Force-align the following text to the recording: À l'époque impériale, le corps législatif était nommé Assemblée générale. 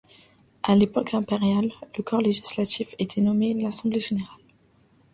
À 0.63 0.75
l'époque 0.75 1.13
impériale, 1.13 1.71
le 1.95 2.01
corps 2.01 2.21
législatif 2.21 2.95
était 2.97 3.21
nommé 3.21 3.67
Assemblée 3.67 3.99
générale. 3.99 4.39